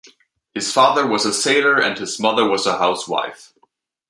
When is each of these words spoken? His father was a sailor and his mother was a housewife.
His 0.55 0.73
father 0.73 1.05
was 1.05 1.27
a 1.27 1.31
sailor 1.31 1.79
and 1.79 1.95
his 1.95 2.19
mother 2.19 2.43
was 2.49 2.65
a 2.65 2.79
housewife. 2.79 3.53